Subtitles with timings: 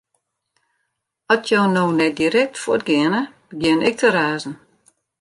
[1.35, 4.55] At jo no net direkt fuort geane, begjin ik te razen.